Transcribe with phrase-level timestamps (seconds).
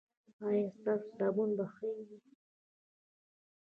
[0.47, 2.17] ایا ستاسو صابون به ښه وي؟